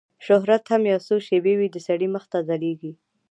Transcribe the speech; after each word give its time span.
شهرت 0.25 0.63
هم 0.71 0.81
یو 0.91 0.99
څو 1.07 1.15
شېبې 1.27 1.53
وي 1.59 1.67
د 1.71 1.77
سړي 1.87 2.07
مخ 2.15 2.23
ته 2.31 2.37
ځلیږي 2.47 2.91